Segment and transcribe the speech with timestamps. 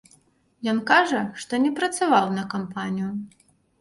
[0.73, 3.11] Ён кажа, што не працаваў на кампанію.